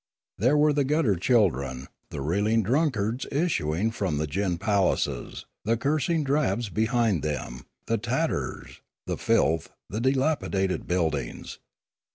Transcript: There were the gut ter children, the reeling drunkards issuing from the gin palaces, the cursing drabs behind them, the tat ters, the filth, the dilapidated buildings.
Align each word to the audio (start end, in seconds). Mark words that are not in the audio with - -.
There 0.39 0.57
were 0.57 0.73
the 0.73 0.83
gut 0.83 1.05
ter 1.05 1.15
children, 1.15 1.85
the 2.09 2.21
reeling 2.21 2.63
drunkards 2.63 3.27
issuing 3.31 3.91
from 3.91 4.17
the 4.17 4.25
gin 4.25 4.57
palaces, 4.57 5.45
the 5.63 5.77
cursing 5.77 6.23
drabs 6.23 6.69
behind 6.69 7.21
them, 7.21 7.67
the 7.85 7.99
tat 7.99 8.31
ters, 8.31 8.81
the 9.05 9.19
filth, 9.19 9.69
the 9.91 10.01
dilapidated 10.01 10.87
buildings. 10.87 11.59